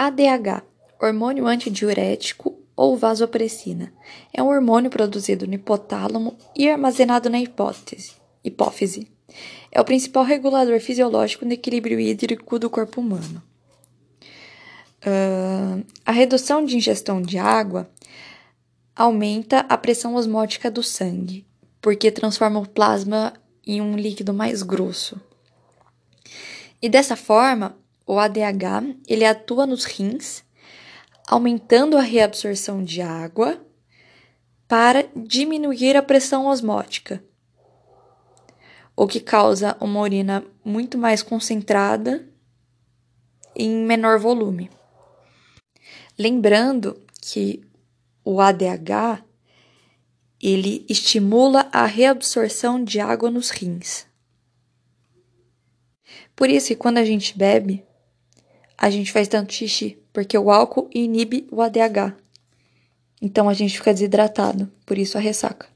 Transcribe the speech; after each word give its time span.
ADH, 0.00 0.62
hormônio 0.98 1.46
antidiurético 1.46 2.58
ou 2.74 2.96
vasopressina. 2.96 3.92
É 4.32 4.42
um 4.42 4.48
hormônio 4.48 4.90
produzido 4.90 5.46
no 5.46 5.52
hipotálamo 5.52 6.38
e 6.56 6.70
armazenado 6.70 7.28
na 7.28 7.38
hipótese, 7.38 8.14
hipófise. 8.42 9.06
É 9.70 9.78
o 9.78 9.84
principal 9.84 10.24
regulador 10.24 10.80
fisiológico 10.80 11.44
do 11.44 11.52
equilíbrio 11.52 12.00
hídrico 12.00 12.58
do 12.58 12.70
corpo 12.70 13.02
humano. 13.02 13.42
Uh, 15.04 15.84
a 16.06 16.12
redução 16.12 16.64
de 16.64 16.78
ingestão 16.78 17.20
de 17.20 17.36
água 17.36 17.86
aumenta 18.96 19.66
a 19.68 19.76
pressão 19.76 20.14
osmótica 20.14 20.70
do 20.70 20.82
sangue, 20.82 21.46
porque 21.78 22.10
transforma 22.10 22.58
o 22.58 22.66
plasma 22.66 23.34
em 23.66 23.82
um 23.82 23.96
líquido 23.96 24.32
mais 24.32 24.62
grosso. 24.62 25.20
E 26.80 26.88
dessa 26.88 27.16
forma, 27.16 27.76
o 28.10 28.18
ADH 28.18 28.96
ele 29.06 29.24
atua 29.24 29.64
nos 29.64 29.84
rins, 29.84 30.42
aumentando 31.28 31.96
a 31.96 32.00
reabsorção 32.00 32.82
de 32.82 33.00
água 33.00 33.64
para 34.66 35.08
diminuir 35.14 35.96
a 35.96 36.02
pressão 36.02 36.48
osmótica, 36.48 37.22
o 38.96 39.06
que 39.06 39.20
causa 39.20 39.76
uma 39.80 40.00
urina 40.00 40.44
muito 40.64 40.98
mais 40.98 41.22
concentrada 41.22 42.28
em 43.54 43.70
menor 43.70 44.18
volume. 44.18 44.68
Lembrando 46.18 47.00
que 47.22 47.64
o 48.24 48.40
ADH 48.40 49.24
ele 50.42 50.84
estimula 50.88 51.68
a 51.72 51.86
reabsorção 51.86 52.82
de 52.82 52.98
água 52.98 53.30
nos 53.30 53.50
rins. 53.50 54.04
Por 56.34 56.50
isso 56.50 56.76
quando 56.76 56.98
a 56.98 57.04
gente 57.04 57.38
bebe, 57.38 57.88
a 58.80 58.88
gente 58.88 59.12
faz 59.12 59.28
tanto 59.28 59.52
xixi, 59.52 59.98
porque 60.10 60.38
o 60.38 60.50
álcool 60.50 60.88
inibe 60.94 61.46
o 61.52 61.60
ADH. 61.60 62.16
Então 63.20 63.46
a 63.46 63.52
gente 63.52 63.76
fica 63.76 63.92
desidratado, 63.92 64.72
por 64.86 64.96
isso 64.96 65.18
a 65.18 65.20
ressaca. 65.20 65.66